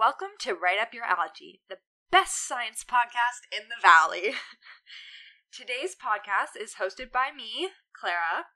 [0.00, 1.76] Welcome to Right Up Your Allergy, the
[2.08, 4.32] best science podcast in the valley.
[5.52, 8.48] Today's podcast is hosted by me, Clara.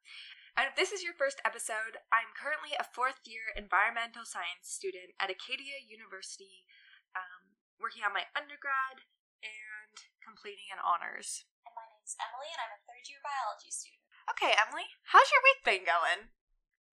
[0.56, 5.12] And if this is your first episode, I'm currently a fourth year environmental science student
[5.20, 6.64] at Acadia University,
[7.12, 9.04] um, working on my undergrad
[9.44, 11.44] and completing an honors.
[11.68, 14.00] And my name's Emily, and I'm a third year biology student.
[14.32, 16.32] Okay, Emily, how's your week been going?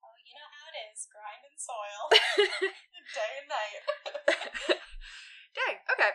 [0.04, 2.02] Oh, you know how it is grind and soil,
[3.16, 3.82] day and night.
[5.56, 6.12] Dang, okay.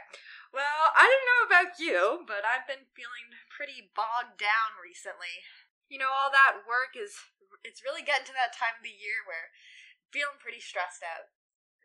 [0.49, 5.45] Well, I don't know about you, but I've been feeling pretty bogged down recently.
[5.91, 7.13] You know, all that work is,
[7.61, 9.53] it's really getting to that time of the year where
[10.01, 11.29] I'm feeling pretty stressed out.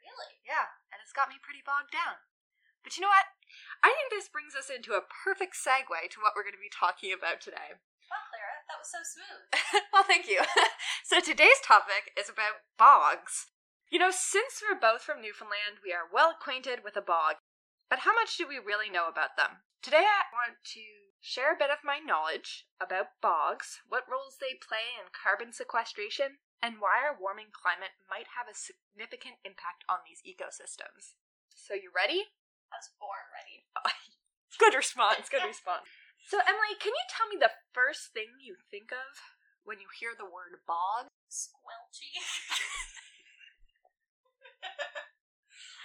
[0.00, 0.40] really?
[0.42, 2.24] Yeah, and it's got me pretty bogged down.
[2.82, 3.30] But you know what?
[3.84, 6.72] I think this brings us into a perfect segue to what we're going to be
[6.72, 7.78] talking about today.
[8.72, 9.44] That was so smooth.
[9.92, 10.40] well, thank you.
[11.04, 13.52] so today's topic is about bogs.
[13.92, 17.36] You know, since we're both from Newfoundland, we are well acquainted with a bog.
[17.92, 19.60] But how much do we really know about them?
[19.84, 20.84] Today I want to
[21.20, 26.40] share a bit of my knowledge about bogs, what roles they play in carbon sequestration,
[26.64, 31.20] and why our warming climate might have a significant impact on these ecosystems.
[31.52, 32.32] So you ready?
[32.72, 33.68] I was born ready.
[34.56, 35.88] Good response, good response.
[36.22, 39.10] So Emily, can you tell me the first thing you think of
[39.66, 41.10] when you hear the word bog?
[41.28, 42.12] Squelchy.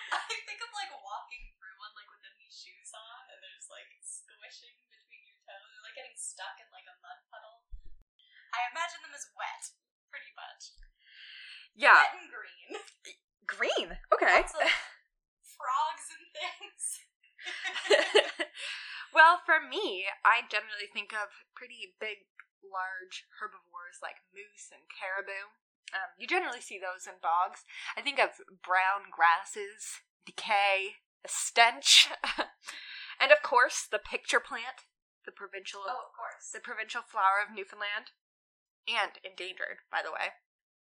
[0.08, 3.92] I think of like walking through one like with any shoes on, and there's like
[4.00, 7.68] squishing between your toes, or like getting stuck in like a mud puddle.
[8.56, 9.64] I imagine them as wet,
[10.08, 10.80] pretty much.
[11.76, 12.72] Yeah, Wet and green.
[13.44, 13.90] green.
[14.16, 14.48] Okay.
[15.44, 16.84] Frogs and things.
[19.14, 22.28] well, for me, I generally think of pretty big,
[22.62, 25.56] large herbivores like moose and caribou.
[25.96, 27.64] Um, you generally see those in bogs.
[27.96, 32.12] I think of brown grasses, decay, a stench,
[33.22, 34.84] and of course the pitcher plant,
[35.24, 36.52] the provincial oh, of course.
[36.52, 38.12] the provincial flower of Newfoundland,
[38.84, 40.36] and endangered, by the way.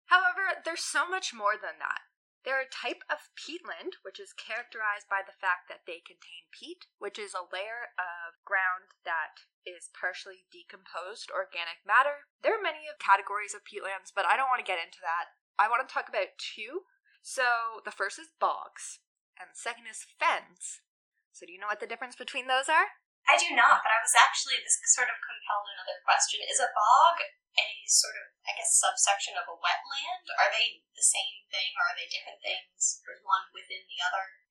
[0.07, 2.07] However, there's so much more than that.
[2.43, 6.91] They're a type of peatland, which is characterized by the fact that they contain peat,
[6.99, 12.27] which is a layer of ground that is partially decomposed organic matter.
[12.43, 15.39] There are many categories of peatlands, but I don't want to get into that.
[15.55, 16.83] I want to talk about two.
[17.23, 18.99] So the first is bogs,
[19.39, 20.83] and the second is fens.
[21.31, 22.99] So do you know what the difference between those are?
[23.29, 26.43] I do not, but I was actually this sort of compelled another question.
[26.43, 27.17] Is a bog
[27.53, 30.25] a sort of, I guess, subsection of a wetland?
[30.41, 32.99] Are they the same thing, or are they different things?
[32.99, 34.43] Is one within the other?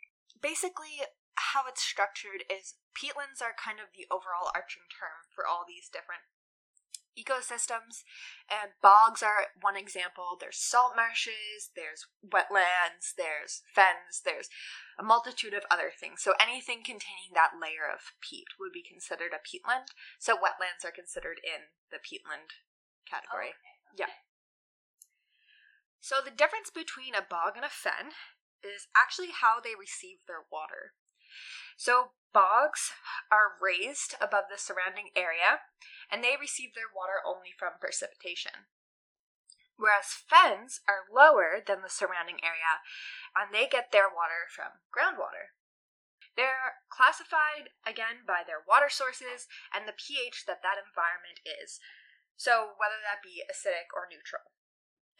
[0.43, 1.07] basically
[1.39, 5.89] how it's structured is peatlands are kind of the overall arching term for all these
[5.89, 6.27] different
[7.19, 8.05] ecosystems
[8.49, 10.37] and bogs are one example.
[10.41, 14.49] There's salt marshes there's wetlands there's fens there's
[14.99, 16.23] a multitude of other things.
[16.23, 19.93] So anything containing that layer of peat would be considered a peatland.
[20.19, 22.57] So wetlands are considered in the peatland
[23.09, 23.57] category.
[23.57, 24.13] Oh, okay, Yeah.
[26.01, 28.13] So the difference between a bog and a fen
[28.63, 30.95] is actually how they receive their water.
[31.77, 32.93] So bogs
[33.31, 35.65] are raised above the surrounding area
[36.11, 38.69] and they receive their water only from precipitation.
[39.77, 42.85] Whereas fens are lower than the surrounding area
[43.35, 45.57] and they get their water from groundwater.
[46.37, 51.81] They're classified again by their water sources and the pH that that environment is.
[52.37, 54.53] So whether that be acidic or neutral.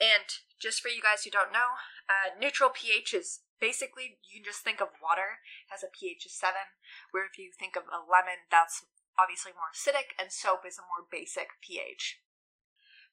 [0.03, 0.27] And
[0.59, 1.79] just for you guys who don't know,
[2.11, 5.39] uh, neutral pH is basically you can just think of water
[5.71, 6.75] has a pH of 7,
[7.15, 8.83] where if you think of a lemon, that's
[9.15, 12.19] obviously more acidic, and soap is a more basic pH.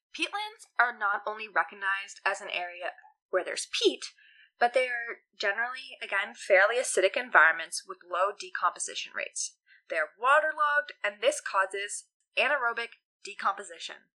[0.09, 2.97] Peatlands are not only recognized as an area
[3.29, 4.09] where there's peat,
[4.57, 9.53] but they are generally, again, fairly acidic environments with low decomposition rates.
[9.93, 14.09] They're waterlogged, and this causes anaerobic decomposition.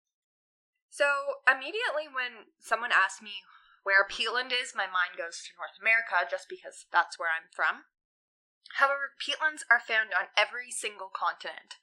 [0.90, 3.46] So, immediately when someone asks me
[3.86, 7.86] where peatland is, my mind goes to North America just because that's where I'm from.
[8.82, 11.78] However, peatlands are found on every single continent.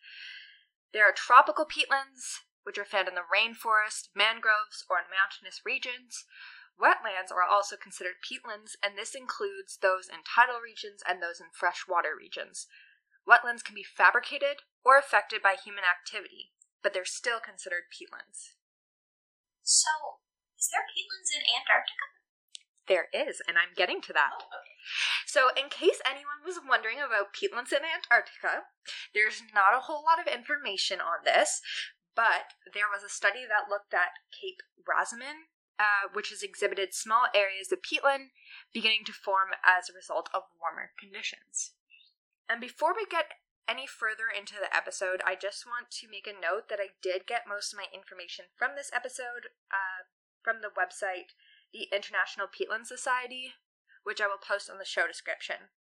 [0.91, 6.27] There are tropical peatlands, which are found in the rainforest, mangroves, or in mountainous regions.
[6.75, 11.47] Wetlands are also considered peatlands, and this includes those in tidal regions and those in
[11.51, 12.67] freshwater regions.
[13.27, 16.51] Wetlands can be fabricated or affected by human activity,
[16.83, 18.56] but they're still considered peatlands.
[19.67, 20.23] So,
[20.55, 22.07] is there peatlands in Antarctica?
[22.87, 24.31] There is, and I'm getting to that.
[24.31, 24.79] Oh, okay.
[25.27, 28.71] So, in case anyone was wondering about peatlands in Antarctica,
[29.11, 31.59] there's not a whole lot of information on this,
[32.15, 37.29] but there was a study that looked at Cape Razaman uh, which has exhibited small
[37.33, 38.33] areas of peatland
[38.73, 41.73] beginning to form as a result of warmer conditions.
[42.49, 43.37] And before we get
[43.67, 47.27] any further into the episode, I just want to make a note that I did
[47.27, 50.07] get most of my information from this episode uh,
[50.41, 51.35] from the website,
[51.75, 53.59] the International Peatland Society,
[54.03, 55.75] which I will post on the show description.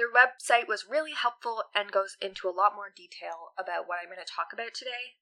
[0.00, 4.08] Their website was really helpful and goes into a lot more detail about what I'm
[4.08, 5.20] going to talk about today.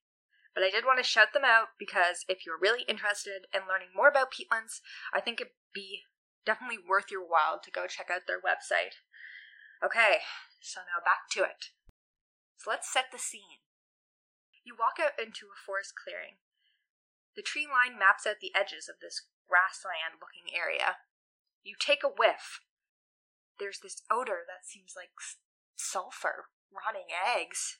[0.55, 3.91] But I did want to shout them out because if you're really interested in learning
[3.95, 4.79] more about peatlands,
[5.13, 6.07] I think it'd be
[6.45, 9.03] definitely worth your while to go check out their website.
[9.83, 10.23] Okay,
[10.59, 11.71] so now back to it.
[12.57, 13.63] So let's set the scene.
[14.63, 16.43] You walk out into a forest clearing.
[17.35, 20.99] The tree line maps out the edges of this grassland looking area.
[21.63, 22.61] You take a whiff,
[23.59, 25.11] there's this odor that seems like
[25.75, 27.77] sulfur, rotting eggs.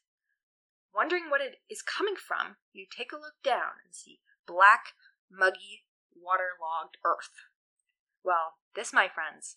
[0.93, 4.93] Wondering what it is coming from, you take a look down and see black,
[5.31, 7.47] muggy, waterlogged earth.
[8.23, 9.55] Well, this, my friends,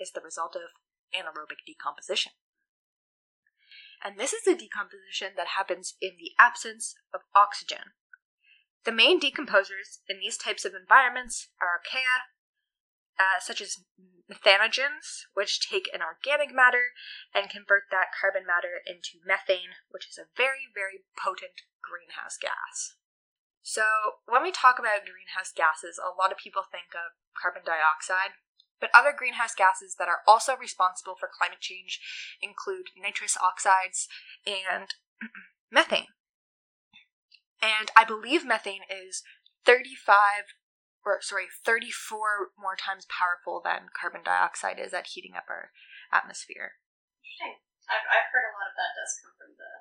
[0.00, 0.72] is the result of
[1.12, 2.32] anaerobic decomposition.
[4.04, 7.94] And this is the decomposition that happens in the absence of oxygen.
[8.84, 12.30] The main decomposers in these types of environments are archaea,
[13.18, 13.84] uh, such as
[14.30, 16.94] methanogens, which take an organic matter
[17.34, 22.94] and convert that carbon matter into methane, which is a very, very potent greenhouse gas.
[23.62, 23.84] So,
[24.24, 28.38] when we talk about greenhouse gases, a lot of people think of carbon dioxide,
[28.80, 32.00] but other greenhouse gases that are also responsible for climate change
[32.40, 34.08] include nitrous oxides
[34.46, 34.94] and
[35.70, 36.12] methane.
[37.60, 39.22] And I believe methane is
[39.66, 40.54] 35
[41.04, 45.70] or sorry, 34 more times powerful than carbon dioxide is at heating up our
[46.12, 46.78] atmosphere.
[47.24, 47.64] Interesting.
[47.88, 49.72] I've, I've heard a lot of that does come from the,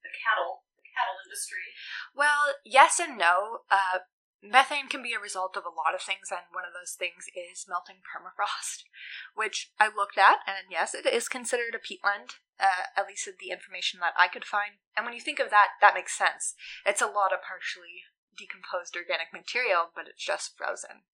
[0.00, 1.76] the cattle the cattle industry.
[2.16, 3.68] Well, yes and no.
[3.68, 4.08] Uh,
[4.44, 7.26] methane can be a result of a lot of things, and one of those things
[7.32, 8.84] is melting permafrost,
[9.34, 13.50] which I looked at, and yes, it is considered a peatland, uh, at least the
[13.50, 14.84] information that I could find.
[14.96, 16.54] And when you think of that, that makes sense.
[16.84, 18.04] It's a lot of partially
[18.36, 21.08] decomposed organic material, but it's just frozen.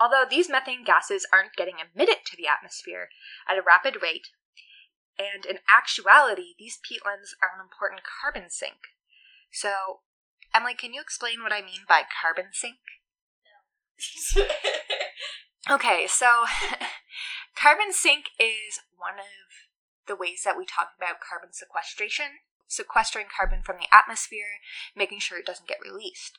[0.00, 3.10] Although these methane gases aren't getting emitted to the atmosphere
[3.48, 4.34] at a rapid rate,
[5.18, 8.90] and in actuality, these peatlands are an important carbon sink.
[9.52, 10.02] So,
[10.54, 12.76] Emily, can you explain what I mean by carbon sink?
[13.44, 14.44] No.
[15.74, 16.44] okay, so
[17.56, 23.62] carbon sink is one of the ways that we talk about carbon sequestration, sequestering carbon
[23.64, 24.62] from the atmosphere,
[24.94, 26.38] making sure it doesn't get released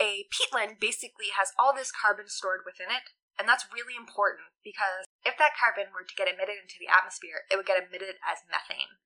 [0.00, 5.06] a peatland basically has all this carbon stored within it, and that's really important because
[5.22, 8.46] if that carbon were to get emitted into the atmosphere, it would get emitted as
[8.50, 8.98] methane.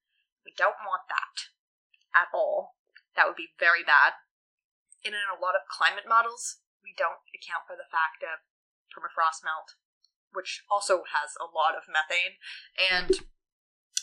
[0.44, 1.52] We don't want that
[2.16, 2.76] at all.
[3.16, 4.16] That would be very bad.
[5.08, 8.44] And in a lot of climate models, we don't account for the fact of
[8.92, 9.80] permafrost melt,
[10.36, 12.36] which also has a lot of methane,
[12.76, 13.24] and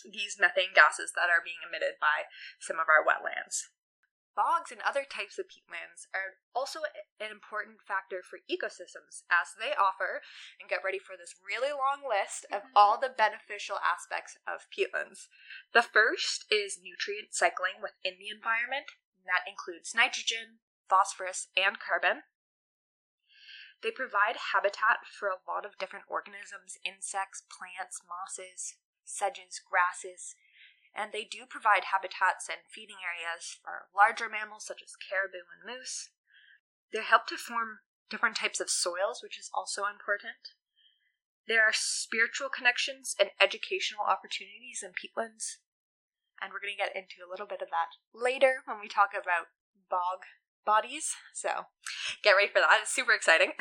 [0.02, 2.26] these methane gases that are being emitted by
[2.58, 3.70] some of our wetlands.
[4.34, 6.82] Bogs and other types of peatlands are also
[7.22, 10.26] an important factor for ecosystems as they offer,
[10.58, 12.82] and get ready for this really long list of mm-hmm.
[12.82, 15.30] all the beneficial aspects of peatlands.
[15.70, 18.90] The first is nutrient cycling within the environment,
[19.26, 22.24] that includes nitrogen, phosphorus, and carbon.
[23.84, 30.34] They provide habitat for a lot of different organisms, insects, plants, mosses, sedges, grasses,
[30.96, 35.68] and they do provide habitats and feeding areas for larger mammals such as caribou and
[35.68, 36.10] moose.
[36.94, 40.56] They help to form different types of soils, which is also important.
[41.46, 45.62] There are spiritual connections and educational opportunities in peatlands,
[46.42, 49.12] and we're going to get into a little bit of that later when we talk
[49.14, 49.54] about
[49.92, 50.26] bog
[50.66, 51.16] bodies.
[51.34, 51.72] So
[52.24, 52.80] get ready for that.
[52.82, 53.54] It's super exciting.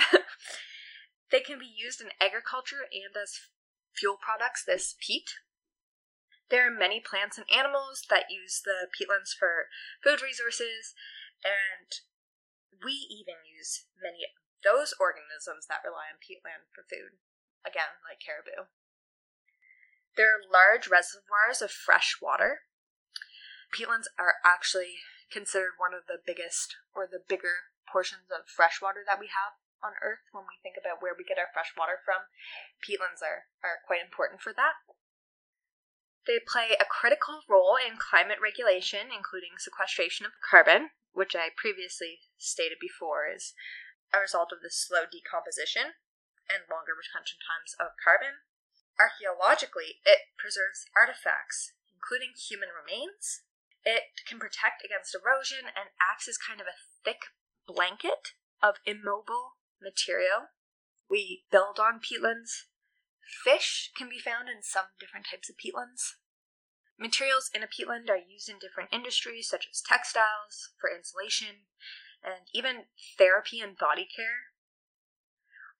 [1.30, 3.38] they can be used in agriculture and as
[3.94, 5.30] fuel products, this peat,
[6.50, 10.92] there are many plants and animals that use the peatlands for food resources,
[11.40, 11.88] and
[12.84, 17.16] we even use many of those organisms that rely on peatland for food,
[17.64, 18.68] again, like caribou.
[20.16, 22.68] There are large reservoirs of fresh water.
[23.72, 25.00] Peatlands are actually
[25.34, 29.58] considered one of the biggest or the bigger portions of fresh water that we have
[29.82, 32.30] on Earth when we think about where we get our fresh water from.
[32.78, 34.78] Peatlands are, are quite important for that.
[36.24, 42.24] They play a critical role in climate regulation, including sequestration of carbon, which I previously
[42.40, 43.52] stated before is
[44.08, 46.00] a result of the slow decomposition
[46.48, 48.46] and longer retention times of carbon.
[48.96, 53.44] Archaeologically, it preserves artifacts, including human remains.
[53.84, 57.28] It can protect against erosion and acts as kind of a thick
[57.66, 60.48] blanket of immobile material.
[61.08, 62.64] We build on peatlands.
[63.44, 66.16] Fish can be found in some different types of peatlands.
[66.98, 71.68] Materials in a peatland are used in different industries, such as textiles, for insulation,
[72.22, 72.88] and even
[73.18, 74.54] therapy and body care.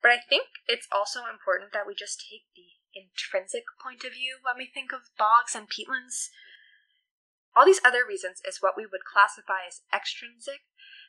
[0.03, 4.39] But I think it's also important that we just take the intrinsic point of view
[4.43, 6.29] when we think of bogs and peatlands.
[7.57, 10.67] All these other reasons is what we would classify as extrinsic,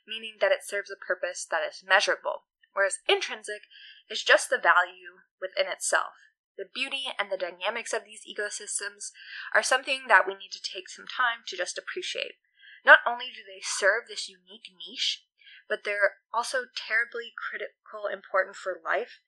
[0.07, 3.65] meaning that it serves a purpose that is measurable, whereas intrinsic
[4.09, 6.13] is just the value within itself.
[6.57, 9.11] The beauty and the dynamics of these ecosystems
[9.53, 12.39] are something that we need to take some time to just appreciate.
[12.85, 15.25] Not only do they serve this unique niche,
[15.67, 19.19] but they're also terribly critical, important for life,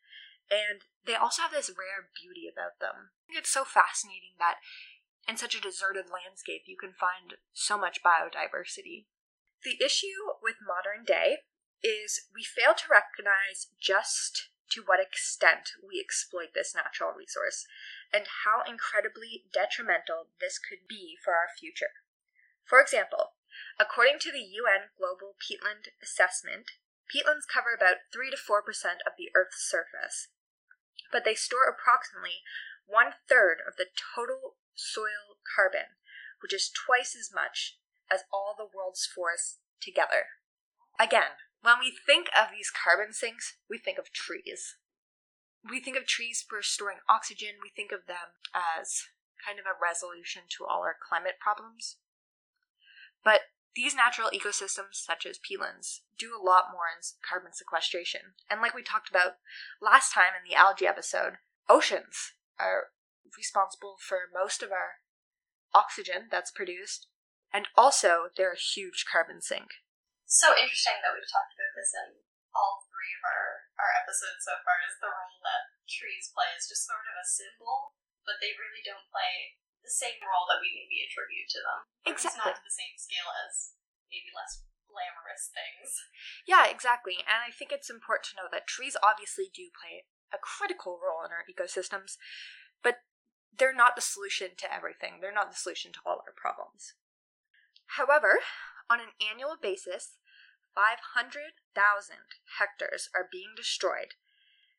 [0.47, 3.11] and they also have this rare beauty about them.
[3.27, 4.61] It's so fascinating that
[5.27, 9.05] in such a deserted landscape you can find so much biodiversity.
[9.63, 11.43] The issue with modern day
[11.83, 17.65] is we fail to recognize just to what extent we exploit this natural resource
[18.11, 22.03] and how incredibly detrimental this could be for our future.
[22.63, 23.39] For example,
[23.79, 26.75] according to the UN Global Peatland Assessment,
[27.07, 30.27] peatlands cover about 3 to 4% of the Earth's surface,
[31.11, 32.43] but they store approximately
[32.85, 35.97] one third of the total soil carbon,
[36.41, 37.77] which is twice as much
[38.09, 40.37] as all the world's forests together.
[40.99, 44.77] Again, when we think of these carbon sinks, we think of trees.
[45.67, 49.09] We think of trees for storing oxygen, we think of them as
[49.43, 51.97] kind of a resolution to all our climate problems.
[53.23, 58.33] But these natural ecosystems, such as peatlands, do a lot more in carbon sequestration.
[58.49, 59.37] And like we talked about
[59.81, 61.37] last time in the algae episode,
[61.69, 62.89] oceans are
[63.35, 65.03] responsible for most of our
[65.73, 67.07] oxygen that's produced,
[67.51, 69.83] and also they're a huge carbon sink
[70.27, 72.19] so interesting that we've talked about this in
[72.51, 76.67] all three of our, our episodes so far is the role that trees play is
[76.67, 77.95] just sort of a symbol,
[78.27, 81.79] but they really don't play the same role that we maybe attribute to them.
[82.03, 82.43] Exactly.
[82.43, 83.79] It's not to the same scale as
[84.11, 85.95] maybe less glamorous things.
[86.43, 87.23] Yeah, exactly.
[87.23, 90.03] And I think it's important to know that trees obviously do play
[90.35, 92.19] a critical role in our ecosystems,
[92.83, 92.99] but
[93.57, 95.19] they're not the solution to everything.
[95.21, 96.93] They're not the solution to all our problems.
[97.97, 98.39] However,
[98.89, 100.17] on an annual basis,
[100.75, 101.57] 500,000
[102.59, 104.13] hectares are being destroyed,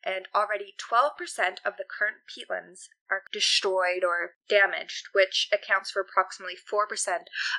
[0.05, 6.55] and already 12% of the current peatlands are destroyed or damaged, which accounts for approximately
[6.55, 6.87] 4%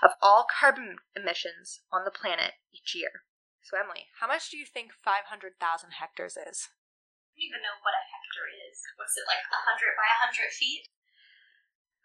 [0.01, 3.27] of all carbon emissions on the planet each year.
[3.59, 5.59] So, Emily, how much do you think 500,000
[5.99, 6.71] hectares is?
[7.35, 8.79] I don't even know what a hectare is.
[8.95, 10.87] What's it like 100 by 100 feet?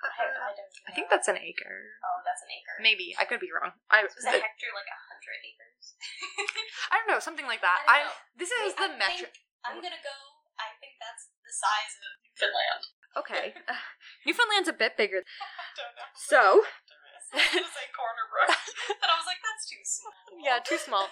[0.05, 0.51] I, I,
[0.89, 1.97] I think that's an acre.
[2.05, 2.77] Oh, that's an acre.
[2.85, 3.73] Maybe I could be wrong.
[3.89, 5.87] I was a hectare like a hundred acres.
[6.93, 7.85] I don't know, something like that.
[7.89, 9.35] I, I this is Wait, the I metric.
[9.65, 10.17] I'm gonna go.
[10.61, 12.83] I think that's the size of Newfoundland.
[13.17, 13.81] Okay, uh,
[14.29, 15.25] Newfoundland's a bit bigger.
[15.25, 16.09] I don't know.
[16.15, 16.69] So.
[17.35, 18.47] I was like Corner Brook,
[18.95, 20.15] and I was like, that's too small.
[20.39, 21.11] Yeah, too small.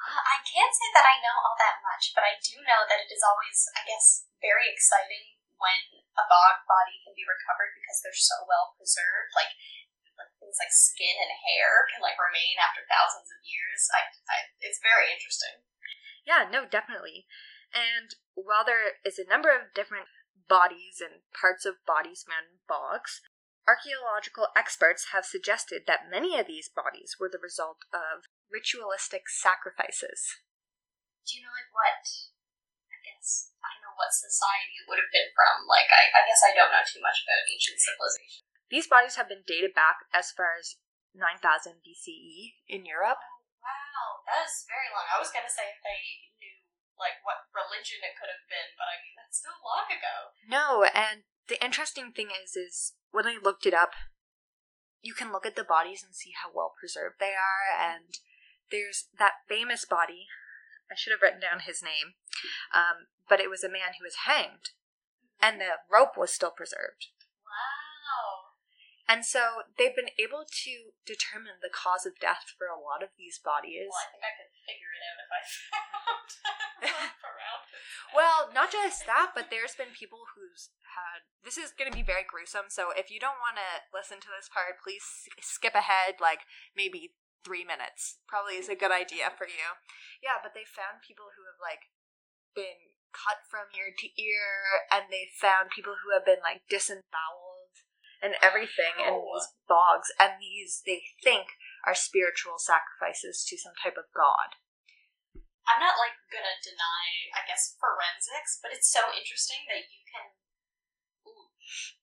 [0.00, 3.02] Uh, I can't say that I know all that much, but I do know that
[3.04, 8.00] it is always, I guess, very exciting when a bog body can be recovered because
[8.00, 9.36] they're so well preserved.
[9.36, 9.54] Like like
[10.48, 13.84] things like skin and hair can like remain after thousands of years.
[13.92, 15.60] I, I it's very interesting.
[16.24, 17.28] Yeah, no, definitely.
[17.76, 20.08] And while there is a number of different
[20.48, 23.20] bodies and parts of bodies found in bogs,
[23.68, 30.40] archaeological experts have suggested that many of these bodies were the result of ritualistic sacrifices.
[31.28, 32.08] Do you know like what?
[32.88, 35.68] I guess I don't know what society it would have been from.
[35.68, 38.47] Like I, I guess I don't know too much about ancient civilization.
[38.68, 40.76] These bodies have been dated back as far as
[41.16, 43.20] 9000 BCE in Europe.
[43.64, 45.08] Wow, that is very long.
[45.08, 46.58] I was gonna say if they knew
[47.00, 50.34] like what religion it could have been, but I mean that's so long ago.
[50.44, 53.96] No, and the interesting thing is, is when I looked it up,
[55.00, 57.70] you can look at the bodies and see how well preserved they are.
[57.72, 58.18] And
[58.70, 60.26] there's that famous body.
[60.90, 62.16] I should have written down his name,
[62.72, 64.72] um, but it was a man who was hanged,
[65.40, 67.12] and the rope was still preserved.
[69.08, 73.16] And so they've been able to determine the cause of death for a lot of
[73.16, 73.88] these bodies.
[73.88, 75.40] Well, I think I could figure it out if I
[75.72, 76.28] found
[77.24, 77.64] around.
[78.16, 81.28] Well, not just that, but there's been people who's had.
[81.44, 84.32] This is going to be very gruesome, so if you don't want to listen to
[84.32, 85.04] this part, please
[85.44, 87.12] skip ahead like maybe
[87.44, 88.20] three minutes.
[88.24, 89.76] Probably is a good idea for you.
[90.24, 91.92] Yeah, but they found people who have like
[92.56, 97.57] been cut from ear to ear, and they found people who have been like disemboweled
[98.22, 99.34] and everything in Wow.
[99.34, 101.48] these bogs, and these they think
[101.86, 104.56] are spiritual sacrifices to some type of god.
[105.68, 107.04] I'm not like gonna deny,
[107.36, 110.32] I guess, forensics, but it's so interesting that you can
[111.28, 111.52] ooh,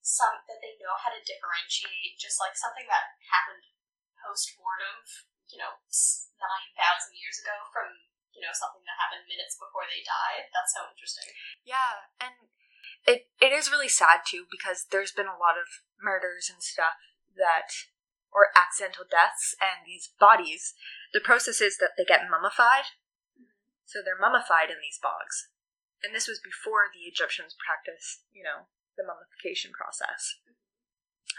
[0.02, 3.66] some that they know how to differentiate just like something that happened
[4.22, 5.02] post mortem,
[5.50, 5.82] you know,
[6.38, 7.90] nine thousand years ago from
[8.38, 10.46] you know something that happened minutes before they died.
[10.54, 11.30] That's so interesting.
[11.66, 12.36] Yeah, and
[13.06, 16.98] it it is really sad too because there's been a lot of murders and stuff
[17.38, 17.72] that
[18.34, 20.74] or accidental deaths and these bodies
[21.14, 22.92] the process is that they get mummified.
[23.86, 25.48] So they're mummified in these bogs.
[26.04, 30.36] And this was before the egyptians practiced you know the mummification process.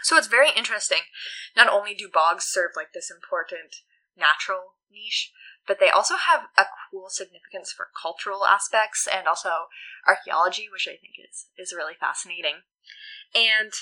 [0.03, 1.09] So it's very interesting.
[1.55, 3.83] Not only do bogs serve like this important
[4.15, 5.31] natural niche
[5.67, 9.67] but they also have a cool significance for cultural aspects and also
[10.07, 12.63] archaeology, which I think is is really fascinating.
[13.35, 13.73] And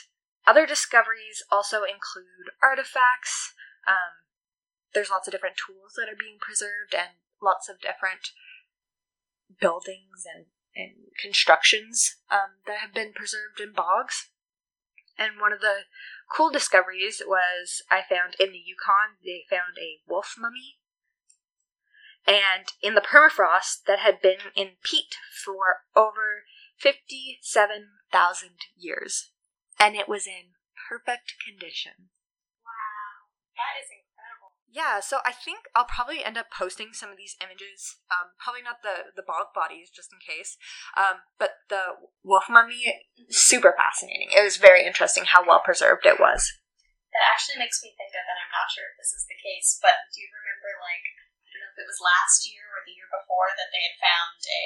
[0.48, 3.54] other discoveries also include artifacts.
[3.88, 4.26] Um,
[4.94, 8.34] there's lots of different tools that are being preserved, and lots of different
[9.62, 10.46] buildings and
[10.76, 14.28] and constructions um, that have been preserved in bogs.
[15.18, 15.88] And one of the
[16.28, 20.76] cool discoveries was I found in the Yukon, they found a wolf mummy
[22.28, 26.44] and in the permafrost that had been in peat for over
[26.78, 29.32] 57,000 years.
[29.80, 30.56] And it was in
[30.90, 32.10] perfect condition.
[32.64, 34.56] Wow, that is incredible.
[34.72, 38.00] Yeah, so I think I'll probably end up posting some of these images.
[38.10, 40.58] Um, probably not the, the bog bodies, just in case.
[40.96, 42.88] Um, but the wolf mummy,
[43.30, 44.32] super fascinating.
[44.32, 46.56] It was very interesting how well preserved it was.
[47.12, 49.80] That actually makes me think of, and I'm not sure if this is the case,
[49.80, 51.08] but do you remember, like,
[51.56, 54.40] don't know if it was last year or the year before, that they had found
[54.44, 54.66] a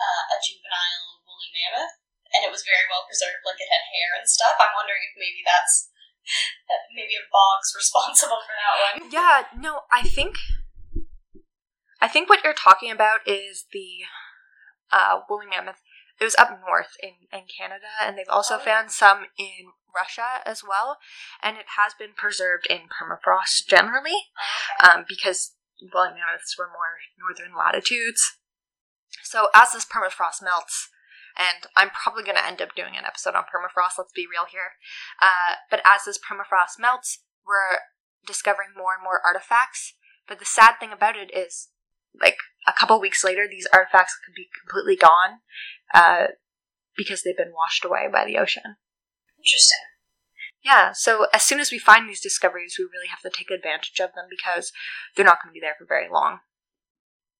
[0.00, 1.94] uh, a juvenile woolly mammoth,
[2.32, 4.56] and it was very well preserved, like it had hair and stuff.
[4.56, 5.92] I'm wondering if maybe that's
[6.96, 9.12] maybe a bog's responsible for that one.
[9.12, 10.40] Yeah, no, I think
[12.00, 14.08] I think what you're talking about is the
[14.90, 15.78] uh, woolly mammoth.
[16.20, 18.58] It was up north in, in Canada, and they've also Oh.
[18.58, 20.98] found some in Russia as well,
[21.42, 24.28] and it has been preserved in permafrost generally
[24.80, 24.90] Okay.
[24.90, 25.54] um, because
[25.90, 28.38] woolly mammoths were more northern latitudes.
[29.22, 30.88] So as this permafrost melts,
[31.36, 34.46] and I'm probably going to end up doing an episode on permafrost, let's be real
[34.50, 34.76] here.
[35.20, 37.80] Uh, but as this permafrost melts, we're
[38.26, 39.94] discovering more and more artifacts.
[40.28, 41.68] But the sad thing about it is,
[42.20, 45.40] like, a couple weeks later, these artifacts could be completely gone
[45.92, 46.26] uh,
[46.96, 48.76] because they've been washed away by the ocean.
[49.38, 49.80] Interesting.
[50.64, 53.98] Yeah, so as soon as we find these discoveries, we really have to take advantage
[54.00, 54.72] of them because
[55.16, 56.38] they're not going to be there for very long.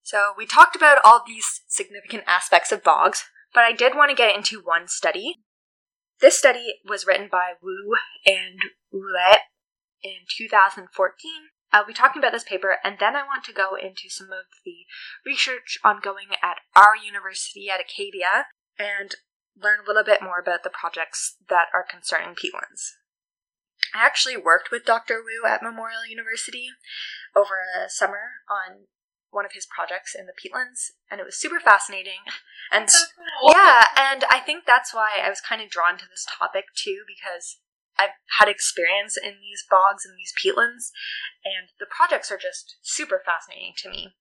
[0.01, 4.15] So we talked about all these significant aspects of bogs, but I did want to
[4.15, 5.37] get into one study.
[6.19, 8.59] This study was written by Wu and
[8.91, 9.39] Roulet
[10.03, 10.87] in 2014.
[11.71, 14.27] I'll uh, be talking about this paper, and then I want to go into some
[14.27, 14.85] of the
[15.25, 18.45] research ongoing at our university at Acadia
[18.77, 19.15] and
[19.59, 22.93] learn a little bit more about the projects that are concerning peatlands.
[23.93, 25.21] I actually worked with Dr.
[25.21, 26.69] Wu at Memorial University
[27.35, 28.87] over a summer on
[29.33, 32.21] one of his projects in the peatlands, and it was super fascinating.
[32.71, 33.51] And cool.
[33.51, 37.01] yeah, and I think that's why I was kind of drawn to this topic too,
[37.07, 37.57] because
[37.97, 40.93] I've had experience in these bogs and these peatlands,
[41.43, 44.13] and the projects are just super fascinating to me.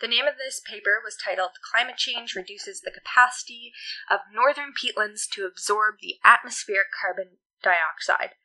[0.00, 3.72] The name of this paper was titled Climate Change Reduces the Capacity
[4.10, 8.39] of Northern Peatlands to Absorb the Atmospheric Carbon Dioxide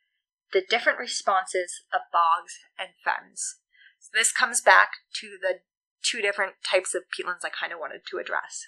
[0.52, 3.56] The Different Responses of Bogs and Fens.
[3.98, 5.60] So this comes back to the
[6.02, 8.66] two different types of peatlands I kind of wanted to address.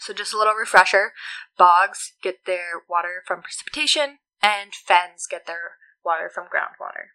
[0.00, 1.12] So, just a little refresher
[1.56, 7.14] bogs get their water from precipitation, and fens get their water from groundwater.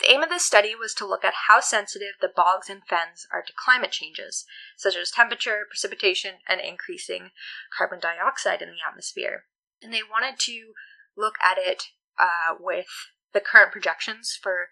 [0.00, 3.26] The aim of this study was to look at how sensitive the bogs and fens
[3.32, 4.44] are to climate changes,
[4.76, 7.30] such as temperature, precipitation, and increasing
[7.76, 9.44] carbon dioxide in the atmosphere.
[9.80, 10.72] And they wanted to
[11.16, 11.84] look at it
[12.18, 12.86] uh, with
[13.32, 14.68] the current projections for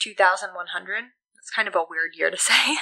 [0.00, 1.04] 2100.
[1.38, 2.76] It's kind of a weird year to say.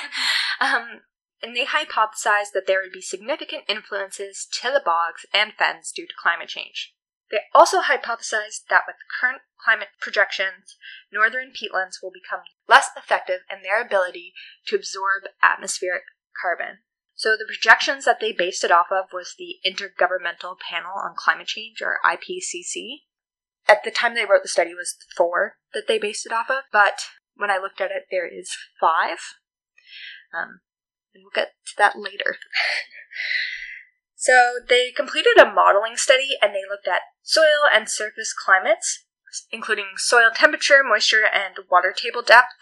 [0.60, 1.02] um,
[1.42, 6.06] and they hypothesized that there would be significant influences to the bogs and fens due
[6.06, 6.94] to climate change.
[7.30, 10.76] They also hypothesized that with current climate projections,
[11.12, 14.32] northern peatlands will become less effective in their ability
[14.68, 16.04] to absorb atmospheric
[16.40, 16.78] carbon.
[17.14, 21.46] So the projections that they based it off of was the Intergovernmental Panel on Climate
[21.46, 23.05] Change, or IPCC.
[23.68, 26.64] At the time they wrote the study was four that they based it off of,
[26.72, 27.02] but
[27.34, 29.18] when I looked at it, there is five.
[30.32, 30.60] Um,
[31.14, 32.36] and we'll get to that later.
[34.26, 39.04] So they completed a modeling study and they looked at soil and surface climates,
[39.52, 42.56] including soil temperature, moisture, and water table depth.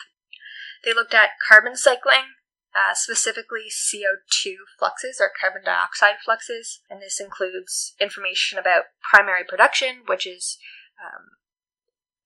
[0.85, 2.37] They looked at carbon cycling,
[2.75, 10.03] uh, specifically CO2 fluxes or carbon dioxide fluxes, and this includes information about primary production,
[10.07, 10.59] which is
[11.02, 11.38] um,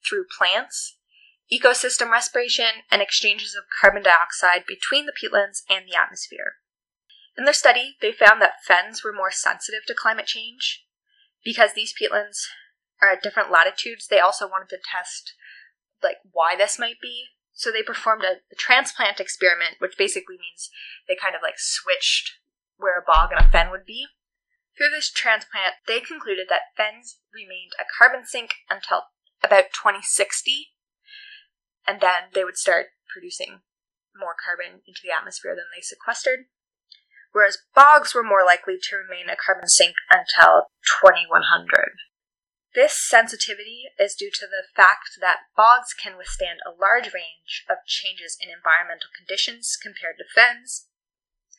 [0.06, 0.96] through plants,
[1.52, 6.56] ecosystem respiration, and exchanges of carbon dioxide between the peatlands and the atmosphere.
[7.36, 10.84] In their study, they found that fens were more sensitive to climate change.
[11.44, 12.48] Because these peatlands
[13.00, 15.34] are at different latitudes, they also wanted to test
[16.02, 17.26] like why this might be.
[17.52, 20.70] So they performed a, a transplant experiment, which basically means
[21.06, 22.38] they kind of like switched
[22.76, 24.06] where a bog and a fen would be.
[24.78, 29.10] Through this transplant, they concluded that fens remained a carbon sink until
[29.42, 30.70] about 2060,
[31.86, 33.66] and then they would start producing
[34.14, 36.46] more carbon into the atmosphere than they sequestered
[37.32, 42.02] whereas bogs were more likely to remain a carbon sink until 2100.
[42.74, 47.86] This sensitivity is due to the fact that bogs can withstand a large range of
[47.86, 50.87] changes in environmental conditions compared to fens,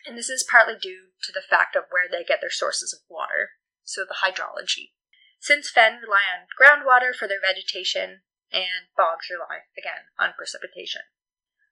[0.07, 3.05] and this is partly due to the fact of where they get their sources of
[3.09, 4.91] water, so the hydrology.
[5.39, 11.01] Since fen rely on groundwater for their vegetation, and bogs rely, again, on precipitation.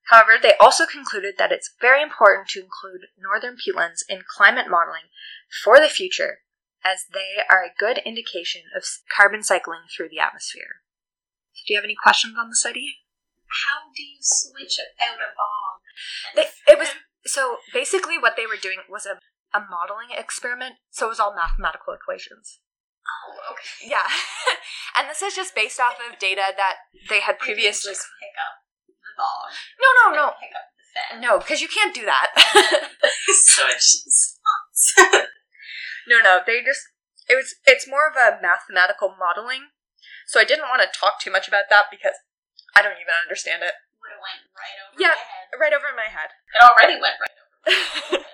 [0.07, 5.11] However, they also concluded that it's very important to include northern peatlands in climate modeling
[5.63, 6.39] for the future,
[6.83, 10.83] as they are a good indication of carbon cycling through the atmosphere.
[11.67, 13.03] Do you have any questions on the study?
[13.47, 15.81] How do you switch out a bog?
[16.35, 16.89] They, it was
[17.27, 19.19] so basically what they were doing was a,
[19.55, 20.75] a modeling experiment.
[20.89, 22.59] So it was all mathematical equations.
[23.07, 23.91] Oh, okay.
[23.91, 24.07] Yeah,
[24.97, 26.75] and this is just based off of data that
[27.09, 27.91] they had previously.
[27.91, 28.67] Just pick up
[29.17, 29.49] bog.
[29.81, 30.25] No, no, no.
[30.37, 31.21] Pick up the fen.
[31.21, 32.37] No, because you can't do that.
[33.27, 34.93] Switch spots.
[36.07, 36.39] no, no.
[36.45, 36.93] They just
[37.27, 39.73] it was it's more of a mathematical modeling.
[40.29, 42.15] So I didn't want to talk too much about that because
[42.75, 43.73] I don't even understand it.
[44.17, 45.13] Have went right over Yeah.
[45.13, 45.47] my head.
[45.61, 46.29] Right over my head.
[46.57, 48.25] It already went right over my head.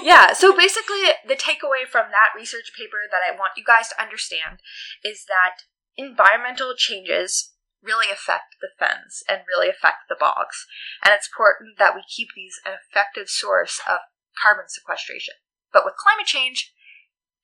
[0.02, 4.00] yeah, so basically, the takeaway from that research paper that I want you guys to
[4.00, 4.60] understand
[5.04, 10.64] is that environmental changes really affect the fens and really affect the bogs.
[11.04, 14.00] And it's important that we keep these an effective source of
[14.40, 15.34] carbon sequestration.
[15.72, 16.72] But with climate change,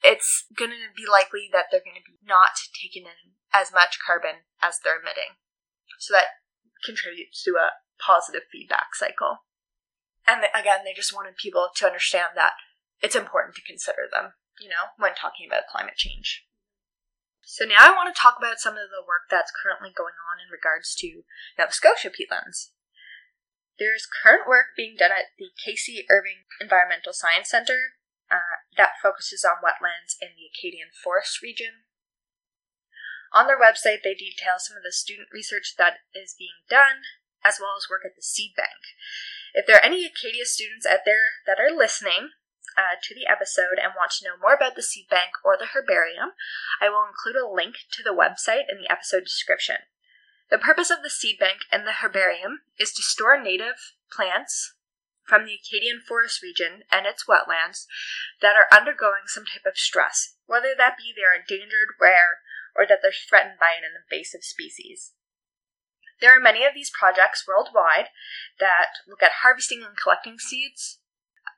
[0.02, 4.00] it's going to be likely that they're going to be not taking in as much
[4.00, 5.36] carbon as they're emitting.
[6.00, 6.39] So that
[6.84, 9.44] contributes to a positive feedback cycle.
[10.26, 12.52] And again, they just wanted people to understand that
[13.02, 16.44] it's important to consider them, you know, when talking about climate change.
[17.42, 20.38] So now I want to talk about some of the work that's currently going on
[20.38, 21.26] in regards to
[21.58, 22.70] Nova Scotia peatlands.
[23.80, 27.96] There's current work being done at the KC Irving Environmental Science Center
[28.30, 31.88] uh, that focuses on wetlands in the Acadian Forest region.
[33.32, 37.06] On their website, they detail some of the student research that is being done,
[37.44, 38.96] as well as work at the seed bank.
[39.54, 42.34] If there are any Acadia students out there that are listening
[42.76, 45.74] uh, to the episode and want to know more about the seed bank or the
[45.74, 46.34] herbarium,
[46.80, 49.86] I will include a link to the website in the episode description.
[50.50, 54.74] The purpose of the seed bank and the herbarium is to store native plants
[55.22, 57.86] from the Acadian forest region and its wetlands
[58.42, 62.42] that are undergoing some type of stress, whether that be they are endangered, rare,
[62.76, 65.12] or that they're threatened by an invasive species.
[66.20, 68.08] There are many of these projects worldwide
[68.58, 70.98] that look at harvesting and collecting seeds.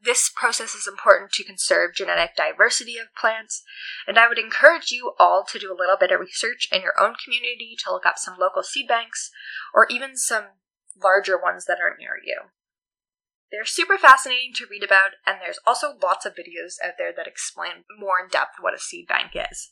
[0.01, 3.63] This process is important to conserve genetic diversity of plants,
[4.07, 6.95] and I would encourage you all to do a little bit of research in your
[7.01, 9.31] own community to look up some local seed banks
[9.75, 10.59] or even some
[11.01, 12.51] larger ones that are near you.
[13.51, 17.27] They're super fascinating to read about, and there's also lots of videos out there that
[17.27, 19.71] explain more in depth what a seed bank is.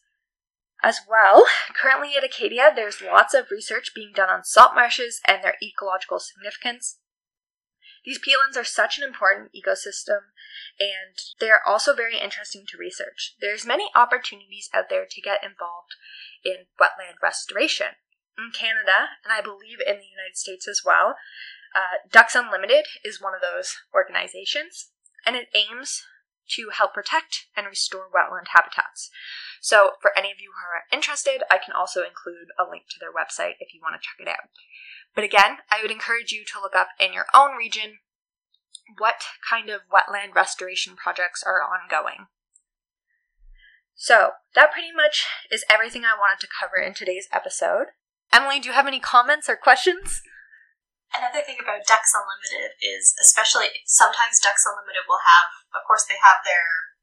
[0.83, 5.45] As well, currently at Acadia, there's lots of research being done on salt marshes and
[5.45, 6.99] their ecological significance.
[8.05, 10.33] These peatlands are such an important ecosystem,
[10.79, 13.37] and they are also very interesting to research.
[13.41, 15.97] There's many opportunities out there to get involved
[16.45, 18.01] in wetland restoration.
[18.39, 21.17] In Canada, and I believe in the United States as well,
[21.77, 24.89] uh, Ducks Unlimited is one of those organizations,
[25.27, 26.03] and it aims
[26.57, 29.11] to help protect and restore wetland habitats.
[29.61, 33.01] So, for any of you who are interested, I can also include a link to
[33.01, 34.51] their website if you want to check it out.
[35.15, 37.99] But again, I would encourage you to look up in your own region
[38.99, 42.27] what kind of wetland restoration projects are ongoing.
[43.95, 47.89] So, that pretty much is everything I wanted to cover in today's episode.
[48.33, 50.23] Emily, do you have any comments or questions?
[51.11, 56.19] Another thing about Ducks Unlimited is, especially sometimes Ducks Unlimited will have, of course, they
[56.23, 56.95] have their,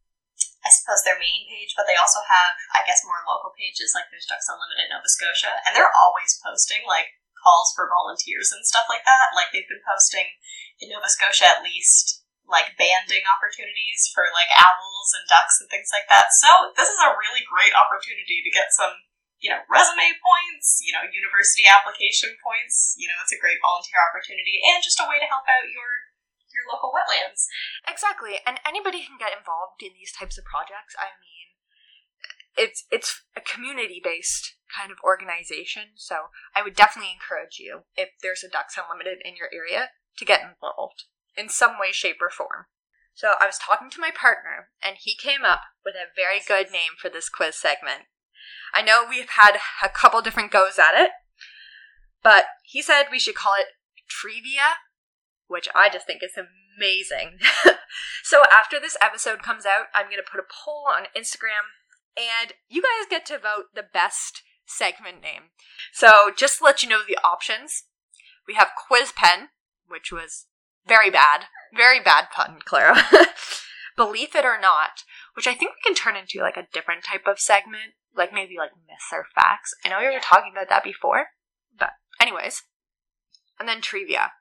[0.63, 3.91] I suppose, their main page, but they also have, I guess, more local pages.
[3.91, 8.63] Like there's Ducks Unlimited Nova Scotia, and they're always posting like calls for volunteers and
[8.63, 9.35] stuff like that.
[9.35, 10.39] Like they've been posting
[10.79, 15.91] in Nova Scotia at least like banding opportunities for like owls and ducks and things
[15.91, 16.31] like that.
[16.31, 18.95] So this is a really great opportunity to get some
[19.37, 22.97] you know, resume points, you know, university application points.
[22.97, 26.09] You know, it's a great volunteer opportunity and just a way to help out your
[26.49, 27.45] your local wetlands.
[27.85, 28.41] Exactly.
[28.41, 30.97] And anybody can get involved in these types of projects.
[30.97, 31.47] I mean,
[32.57, 38.43] it's it's a community-based kind of organization, so I would definitely encourage you if there's
[38.43, 41.05] a Ducks Unlimited in your area to get involved
[41.37, 42.65] in some way shape or form.
[43.13, 46.71] So I was talking to my partner and he came up with a very good
[46.71, 48.09] name for this quiz segment.
[48.73, 51.11] I know we've had a couple different goes at it,
[52.23, 53.67] but he said we should call it
[54.09, 54.79] trivia,
[55.47, 57.39] which I just think is amazing.
[58.23, 61.73] so after this episode comes out, I'm going to put a poll on Instagram
[62.17, 65.51] and you guys get to vote the best segment name.
[65.93, 67.83] So just to let you know the options,
[68.47, 69.49] we have Quiz Pen,
[69.87, 70.45] which was
[70.87, 72.97] very bad, very bad pun, Clara.
[73.97, 77.27] Believe it or not, which I think we can turn into like a different type
[77.27, 79.73] of segment like maybe like myths or facts.
[79.85, 81.27] I know you were talking about that before,
[81.77, 82.63] but anyways.
[83.59, 84.33] And then trivia.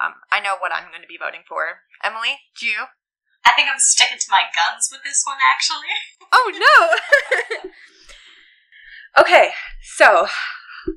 [0.00, 1.84] Um, I know what I'm going to be voting for.
[2.02, 2.88] Emily, do you?
[3.44, 5.92] I think I'm sticking to my guns with this one, actually.
[6.32, 6.98] oh
[7.62, 7.70] no!
[9.22, 9.50] okay,
[9.82, 10.26] so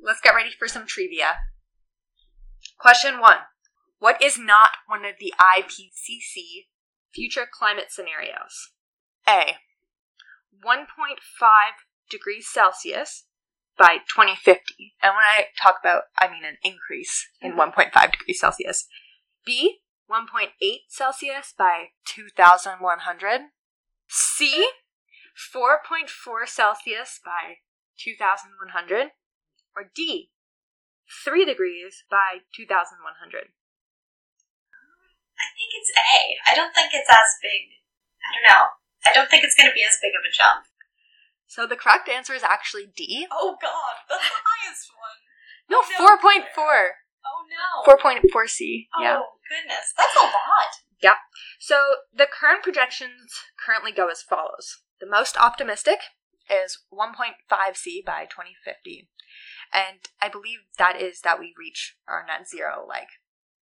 [0.04, 1.36] let's get ready for some trivia.
[2.78, 3.38] Question one
[4.00, 6.68] What is not one of the IPCC
[7.14, 8.72] future climate scenarios?
[9.28, 9.58] A.
[10.66, 10.86] 1.5
[12.10, 13.26] degrees Celsius
[13.78, 14.94] by 2050.
[15.02, 17.80] And when I talk about, I mean an increase in mm-hmm.
[17.80, 18.86] 1.5 degrees Celsius.
[19.46, 19.80] B,
[20.12, 20.50] 1.8
[20.90, 23.42] Celsius by 2100.
[24.08, 24.68] C,
[25.56, 27.58] 4.4 Celsius by
[28.04, 29.12] 2100.
[29.76, 30.32] Or D,
[31.24, 33.50] 3 degrees by 2100.
[35.40, 36.52] I think it's A.
[36.52, 37.80] I don't think it's as big.
[38.20, 38.64] I don't know.
[39.08, 40.68] I don't think it's going to be as big of a jump.
[41.48, 43.26] So the correct answer is actually D.
[43.32, 45.20] Oh god, that's the highest one.
[45.70, 47.00] No, oh, 4.4.
[47.26, 47.96] Oh no.
[47.96, 48.88] 4.4C.
[48.96, 49.20] Oh yeah.
[49.50, 50.72] goodness, that's a lot.
[51.02, 51.18] Yep.
[51.60, 51.76] So
[52.14, 53.34] the current projections
[53.66, 54.82] currently go as follows.
[55.00, 56.00] The most optimistic
[56.50, 59.08] is 1.5C by 2050.
[59.74, 63.10] And I believe that is that we reach our net zero like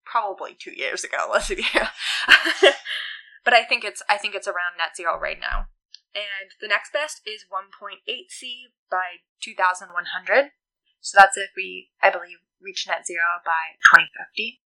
[0.05, 1.65] probably 2 years ago, let's see.
[3.43, 5.67] but I think it's I think it's around net zero right now
[6.15, 10.55] and the next best is 1.8C by 2100.
[11.01, 14.63] So that's if we, I believe, reach net zero by 2050.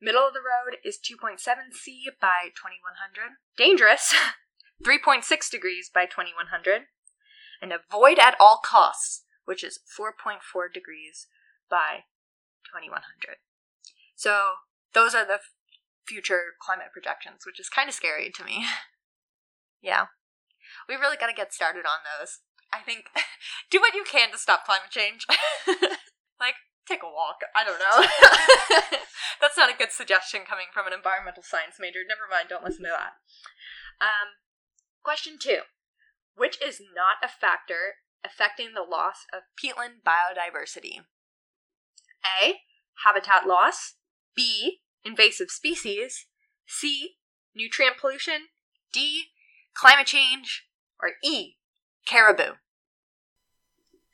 [0.00, 3.34] Middle of the road is 2.7C by 2100.
[3.58, 4.14] Dangerous,
[4.86, 6.86] 3.6 degrees by 2100.
[7.60, 10.38] And avoid at all costs, which is 4.4
[10.72, 11.26] degrees
[11.68, 12.06] by
[12.70, 13.42] 2100.
[14.14, 14.62] So
[14.94, 15.40] those are the
[16.06, 18.66] future climate projections, which is kind of scary to me.
[19.82, 20.06] yeah
[20.88, 22.40] we really got to get started on those.
[22.72, 23.10] I think
[23.70, 25.26] do what you can to stop climate change.
[26.40, 26.56] like
[26.88, 27.44] take a walk.
[27.54, 27.98] I don't know.
[29.40, 32.00] That's not a good suggestion coming from an environmental science major.
[32.06, 33.18] Never mind, don't listen to that.
[34.00, 34.38] Um,
[35.02, 35.68] question two.
[36.34, 41.04] Which is not a factor affecting the loss of peatland biodiversity?
[42.24, 42.62] A.
[43.04, 43.94] Habitat loss.
[44.34, 44.80] B.
[45.04, 46.26] Invasive species.
[46.66, 47.16] C.
[47.54, 48.48] Nutrient pollution.
[48.92, 49.24] D.
[49.74, 50.66] Climate change.
[51.00, 51.56] Or E,
[52.06, 52.54] caribou.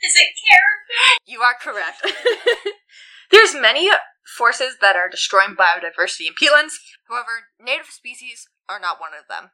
[0.01, 1.27] Is it caribou?
[1.27, 2.01] You are correct.
[3.31, 3.91] There's many
[4.37, 6.75] forces that are destroying biodiversity in peatlands.
[7.09, 9.51] However, native species are not one of them.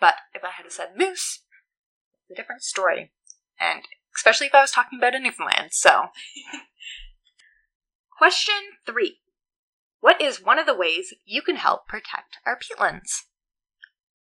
[0.00, 1.40] But if I had said moose,
[2.28, 3.12] it's a different story.
[3.58, 3.82] And
[4.16, 6.08] especially if I was talking about a Newfoundland, so.
[8.18, 9.18] Question three.
[10.04, 13.22] What is one of the ways you can help protect our peatlands?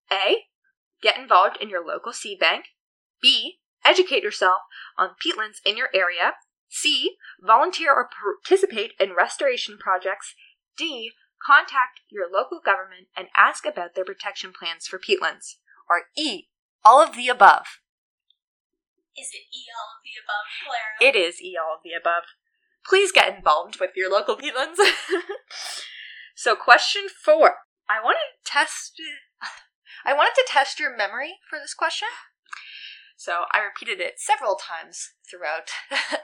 [0.10, 0.46] A.
[1.02, 2.68] Get involved in your local seed bank.
[3.22, 3.60] B.
[3.84, 4.62] Educate yourself
[4.98, 6.36] on peatlands in your area.
[6.70, 7.18] C.
[7.42, 10.36] Volunteer or participate in restoration projects.
[10.78, 11.12] D.
[11.46, 15.56] Contact your local government and ask about their protection plans for peatlands.
[15.90, 16.48] Or E.
[16.86, 17.82] All of the above.
[19.20, 21.12] Is it E all of the above, Clara?
[21.12, 22.24] It is E all of the above.
[22.86, 24.78] Please get involved with your local peatlands.
[26.36, 27.56] so, question four.
[27.90, 29.02] I wanted to test.
[30.06, 32.10] I wanted to test your memory for this question.
[33.24, 35.72] So I repeated it several times throughout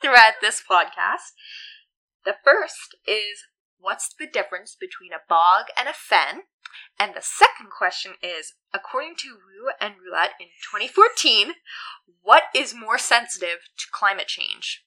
[0.00, 1.34] throughout this podcast.
[2.24, 6.42] The first is what's the difference between a bog and a fen?
[7.00, 11.54] And the second question is according to Wu and Roulet in 2014,
[12.22, 14.84] what is more sensitive to climate change?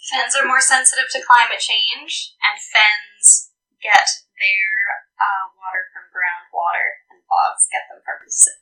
[0.00, 3.52] Fens are more sensitive to climate change, and fens
[3.84, 4.08] get
[4.40, 4.72] their
[5.20, 8.60] uh, water from groundwater, and bogs get them from preci-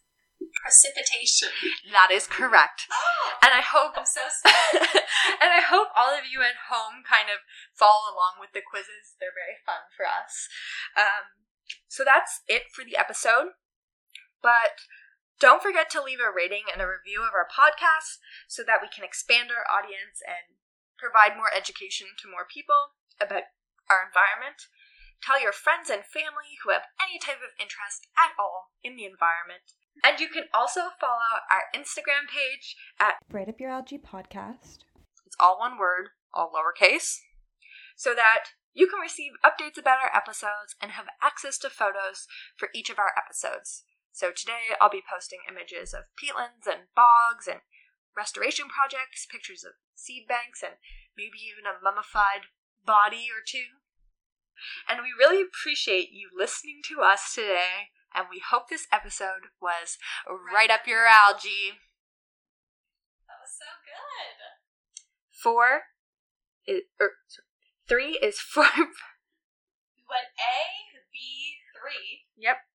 [0.58, 1.54] precipitation.
[1.94, 2.90] That is correct.
[2.94, 4.24] Oh, And I hope I'm so
[5.38, 9.14] and I hope all of you at home kind of follow along with the quizzes.
[9.20, 10.50] They're very fun for us.
[10.98, 11.46] Um,
[11.86, 13.54] so that's it for the episode.
[14.42, 14.82] But
[15.38, 18.18] don't forget to leave a rating and a review of our podcast
[18.50, 20.58] so that we can expand our audience and
[20.98, 23.48] provide more education to more people about
[23.86, 24.68] our environment.
[25.22, 29.06] Tell your friends and family who have any type of interest at all in the
[29.06, 29.74] environment.
[30.04, 34.86] And you can also follow our Instagram page at Right Up Your Algae podcast.
[35.26, 37.18] it's all one word, all lowercase,
[37.96, 42.68] so that you can receive updates about our episodes and have access to photos for
[42.74, 43.82] each of our episodes.
[44.12, 47.60] So today I'll be posting images of peatlands and bogs and
[48.18, 50.82] restoration projects, pictures of seed banks, and
[51.16, 52.50] maybe even a mummified
[52.82, 53.78] body or two.
[54.90, 60.02] And we really appreciate you listening to us today, and we hope this episode was
[60.26, 61.78] right up your algae.
[63.30, 64.42] that was so good.
[65.30, 65.94] Four
[66.66, 67.46] is er, sorry,
[67.86, 72.26] three is for We went A, B, three.
[72.36, 72.66] yep.